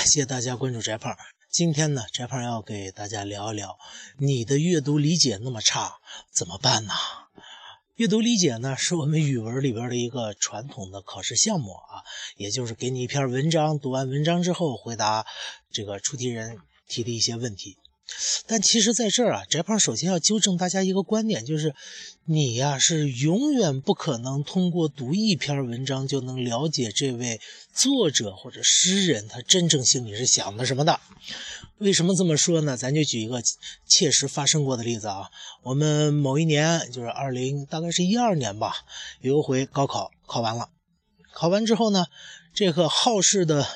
[0.00, 1.14] 感谢大家关注翟胖。
[1.50, 3.76] 今天呢，翟胖要给大家聊一聊，
[4.16, 5.98] 你的阅读理解那么差，
[6.32, 6.94] 怎么办呢？
[7.96, 12.00] 阅读理解呢，是我们语文里边的一个传统的考试项目啊，
[12.38, 15.26] 也就是给你一篇文章，读完文章之后回答
[15.70, 16.56] 这个出题人
[16.88, 17.76] 提的一些问题。
[18.46, 21.74] 但其实，在这儿啊，翟胖首先要纠正大家一个观点，就是
[22.24, 27.40] 你呀是永远不可能通过读一篇文章就能了解这位
[27.72, 31.00] 作者或者诗人他真正心里是想的什么的。
[31.78, 32.76] 为什么这么说呢？
[32.76, 33.42] 咱就举一个
[33.86, 35.30] 切实发生过的例子啊，
[35.62, 38.74] 我们某一年就是二零，大概是一二年吧，
[39.20, 40.68] 有一回高考考完了，
[41.32, 42.06] 考完之后呢，
[42.52, 43.66] 这个好事的。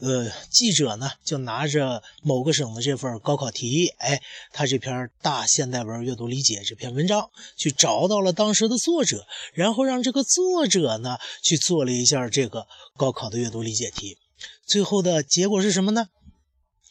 [0.00, 4.20] 呃，记者呢就拿着某个省的这份高考题，哎，
[4.52, 14.18] 他这篇大现代文阅读理解这篇文章，去找到了当时的作者，然后让这个作者呢去做了一下这个高考的阅读理解题，
[14.66, 16.08] 最后的结果是什么呢？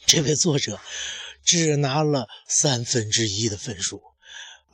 [0.06, 0.80] 这位作者
[1.44, 4.02] 只拿了三分之一的分数。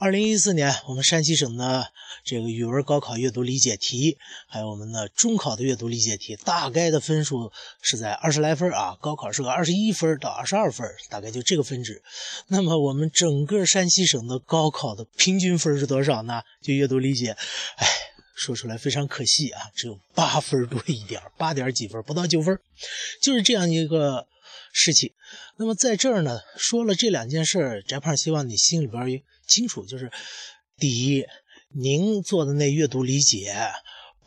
[0.01, 1.91] 二零一四年，我们山西省的
[2.23, 8.97] 这个语文高考阅读理解题，还有我们的中考的阅读理解题，大概的分数是在二十来分啊。
[9.01, 12.01] 高考是个二十一分到二十二分，大概就这个分值。
[12.47, 16.41] 那么我们整个山西省的高考的平均分是多少呢？
[16.61, 17.35] 就阅读理解，
[17.75, 17.87] 哎，
[18.35, 22.57] 说出来非常可惜啊，只有八分多一点，八点几分，不到九分，
[23.21, 24.25] 就是这样一个。
[24.71, 25.11] 事情，
[25.57, 30.11] 那么在这儿呢，说了这两件事，翟胖希望你心里边清楚，就是
[30.77, 31.25] 第一，
[31.73, 33.53] 您做的那阅读理解。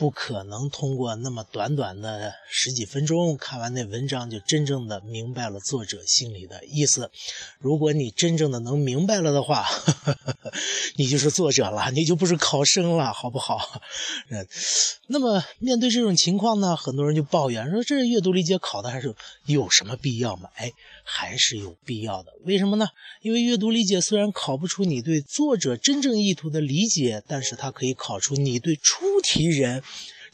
[0.03, 7.09] 不可能通过那么短短的十几分钟看完那文章就真正的明白了作者心里的意思。
[7.61, 9.64] 如果你真正的能明白了的话，
[10.98, 13.81] 你就是作者了，你就不是考生了，好不好？
[14.28, 14.44] 嗯，
[15.06, 19.14] 那么面对这种情况呢，很多人就抱怨说：“这阅读理解考的还是
[19.47, 20.72] 有什么必要吗？”哎，
[21.05, 22.33] 还是有必要的。
[22.45, 22.89] 为什么呢？
[23.20, 29.82] 因为阅读理解虽然考不出你对作者真正意图的理解，但是它可以考出你对出题人。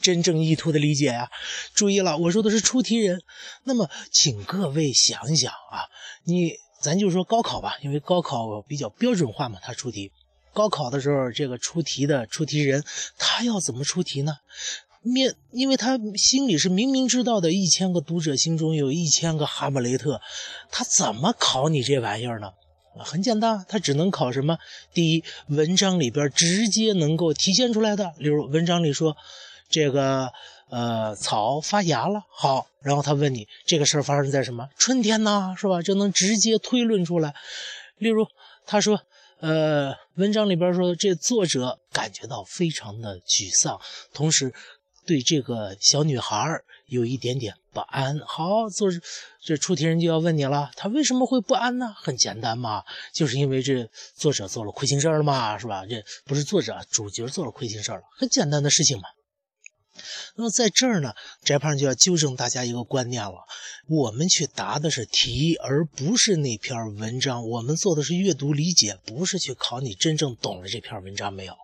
[0.01, 1.29] 真正意图的理解呀，
[1.75, 3.21] 注意了，我说的是出题人。
[3.65, 5.91] 那么，请各位想想啊，
[6.23, 10.13] 你咱就说高考吧，因为高考比较标准化嘛，他出题。
[10.55, 12.85] 高考的时候，这个出题的出题人，
[13.19, 14.37] 他要怎么出题呢？
[15.03, 20.21] 面，因为他心里是明明知道的，一千个读者心中有一千个哈姆雷特，
[20.71, 22.51] 他怎么考你这玩意儿呢？
[22.99, 24.59] 很简单，他只能考什么？
[24.93, 29.17] 第一，文章里边直接能够体现出来的，例如文章里说。
[29.71, 30.33] 这个
[30.71, 35.55] 呃，草发芽了，好，然后他问你这个事儿发生在什么春天呢？
[35.59, 35.83] 是吧？
[35.83, 37.35] 就能直接推论出来。
[37.99, 38.27] 例如，
[38.65, 38.99] 他说，
[39.41, 43.79] 呃，文章里边说这作者感觉到非常的沮丧，
[44.15, 44.55] 同时
[45.09, 48.21] 对这个小女孩儿有一点点不安。
[48.27, 48.91] 好，作
[49.43, 51.95] 这出题人就要问你了，他为什么会不安呢？
[51.97, 55.87] 很简单嘛，就是因为这作者做了亏心事儿了嘛，是吧？
[55.87, 59.05] 这不是作者，主角做了亏心事儿了，很简单的事情嘛。
[60.39, 63.45] 那么在这儿呢，翟胖就要纠正大家一个观念了：
[63.89, 67.49] 我们去答的是题，而不是那篇文章。
[67.49, 71.55] 我们做的是阅读理解，不是去考你真正懂了这篇文章没有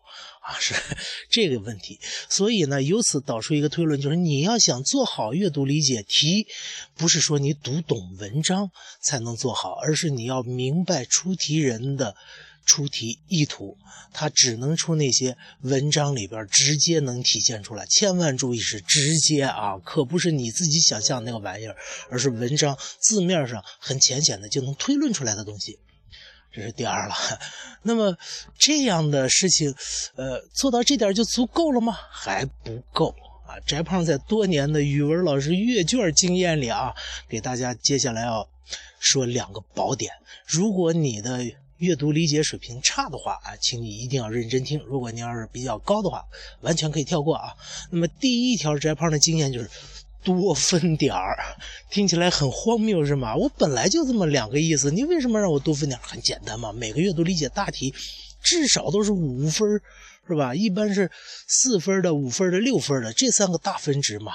[0.43, 0.59] 啊？
[0.59, 0.75] 是
[1.31, 2.01] 这个问题。
[2.29, 6.49] 所以呢，由此导出一个推论，就是你要想做好阅读理解题，
[6.97, 12.17] 不是说你读懂文章才能做好，而是你要明白出题人的。
[12.65, 13.77] 出题意图，
[14.13, 17.85] 它只能出那些文章里边直接能体现出来。
[17.87, 21.77] 千万注意是直接啊，可不是你自己想象那个玩意儿，
[22.11, 25.79] 而是文章字面上很浅显的就能推论出来的东西。
[26.53, 27.15] 这是第二了。
[27.83, 28.17] 那么
[28.57, 29.75] 这样的事情，
[30.15, 31.97] 呃，做到这点就足够了吗？
[32.11, 33.15] 还不够
[33.47, 33.59] 啊！
[33.67, 36.95] 翟胖在多年的语文老师阅卷经验里啊，
[37.29, 38.49] 给大家接下来要
[39.01, 40.13] 说两个宝典。
[40.47, 41.45] 如果你的
[41.79, 44.81] 阅读理解水平差的话啊，请你一定要认真听。
[44.87, 46.25] 如果你要是比较高的话，
[46.61, 47.53] 完全可以跳过啊。
[47.91, 49.69] 那么第一条翟胖的经验就是
[50.23, 51.37] 多分点儿，
[51.91, 53.35] 听起来很荒谬是吗？
[53.37, 56.03] 我本来就这么两个意思，你为什么让我多分点儿？
[56.03, 57.93] 很简单嘛，每个阅读理解大题
[58.43, 59.69] 至少都是五分，
[60.29, 60.55] 是吧？
[60.55, 61.11] 一般是
[61.49, 64.32] 四分的、五分的、六分的这三个大分值嘛。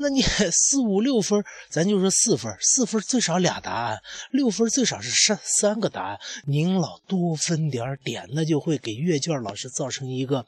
[0.00, 3.98] 那你 四五六分，咱就说四分，四分最少俩答案，
[4.30, 6.18] 六分最少是三三个答案。
[6.46, 10.46] 您老多分点点，那就会给阅卷老师造成一个，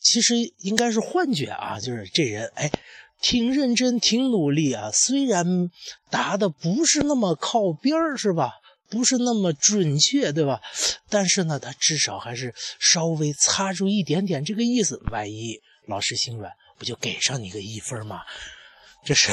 [0.00, 2.70] 其实应该是幻觉啊，就是这人哎，
[3.20, 5.70] 挺认真，挺努力啊，虽然
[6.10, 8.52] 答的不是那么靠边儿，是吧？
[8.88, 10.60] 不是那么准确，对吧？
[11.10, 14.98] 但是呢，他至少还是稍微擦出一点点这个意思。
[15.10, 18.20] 万一老师心软，不就给上你个一分吗？
[19.04, 19.32] 这是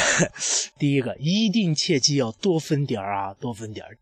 [0.78, 3.98] 第一个，一定切记要多分点儿啊，多分点儿。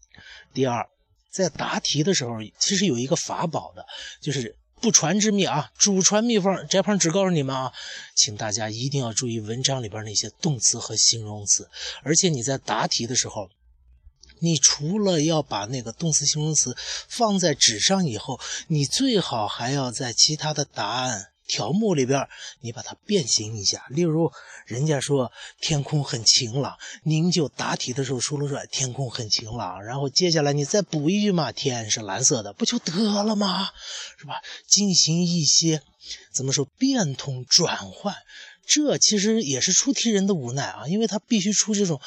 [0.53, 0.87] 第二，
[1.29, 3.85] 在答题的时候，其实有一个法宝的，
[4.21, 7.73] 就是不传之秘啊，祖传秘方，翟胖只告诉你们啊，
[8.15, 11.69] 请大家一定要注意文章里边那些动词和形容词，
[12.03, 13.49] 而且你在答题的时候。
[14.39, 16.77] 你除了要把那个动词、形容词
[17.09, 22.27] 放在纸上以后，你最好还要在其他的答案条目里边，
[22.59, 23.85] 你把它变形一下。
[23.89, 24.31] 例如，
[24.65, 33.69] 人家说天空很晴朗，您就答题的时候说了说天空很晴朗，然后接下来你再补一句嘛，天是蓝色的，不就得了吗？
[34.17, 34.35] 是吧？
[34.67, 35.81] 进行一些
[36.33, 38.13] 怎么说变通转换，
[38.65, 42.01] 这其实也是出题人的无奈啊，因为他必须出这种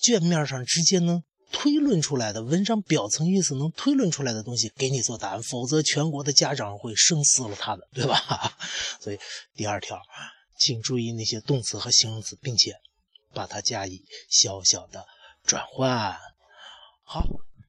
[0.00, 1.22] 卷面上直接能。
[1.50, 8.58] 推论出来的文章表层意思能推论出来的东西给你做答案，否则全国的家长会生撕了他的，对吧？
[9.00, 9.18] 所以
[9.54, 10.00] 第二条，
[10.58, 12.74] 请注意那些动词和形容词，并且
[13.32, 15.06] 把它加以小小的
[15.44, 16.18] 转换。
[17.02, 17.24] 好，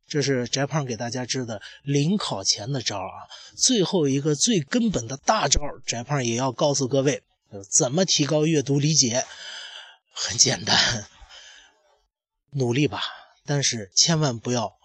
[0.08, 3.28] 这是翟胖给大家支的临考前的招啊。
[3.56, 7.24] 最后一个最根本的大招，翟胖也要告诉各位，
[7.72, 9.26] 怎么提高阅读理解？
[10.12, 11.08] 很简单，
[12.52, 13.02] 努力吧。
[13.50, 14.78] 但是千万不要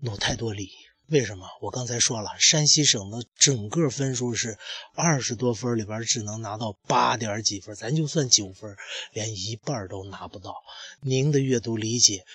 [0.00, 0.70] 努太多力，
[1.06, 1.48] 为什么？
[1.62, 4.58] 我刚才说了，山西省的整个分数是
[4.92, 8.76] 二十多分，里边只能拿到八点几分，咱就算九分，
[9.14, 10.54] 连一半都拿不到。
[11.00, 12.26] 您的阅读理解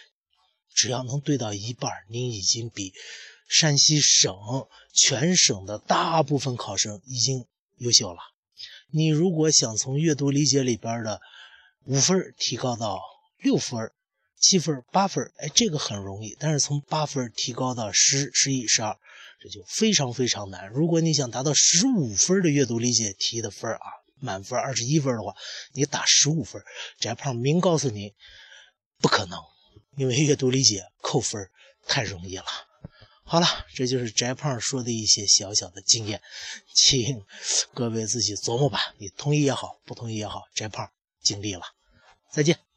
[0.73, 2.91] 只要能对到一半，您已经比
[3.47, 4.33] 山西省
[4.91, 7.45] 全省的大部分考生已经
[7.77, 8.19] 优秀了。
[8.89, 11.21] 你如果想从阅读理解里边的
[11.83, 12.99] 五分提高到
[13.37, 13.91] 六分。
[14.39, 16.35] 七分、八分，哎，这个很容易。
[16.39, 18.97] 但是从八分提高到十、十一、十二，
[19.41, 20.69] 这就非常非常难。
[20.69, 23.85] 如果你想达到十五分的阅读理解题的分啊，
[24.19, 25.35] 满分二十一分的话，
[25.73, 26.61] 你打十五分，
[26.99, 28.13] 翟胖明告诉你，
[28.99, 29.37] 不可能，
[29.97, 31.49] 因为阅读理解扣分
[31.85, 32.45] 太容易了。
[33.23, 33.45] 好了，
[33.75, 36.21] 这就是翟胖说的一些小小的经验，
[36.73, 37.23] 请
[37.73, 38.79] 各位自己琢磨吧。
[38.97, 40.89] 你同意也好，不同意也好，翟胖
[41.21, 41.61] 尽力了。
[42.31, 42.68] 再见。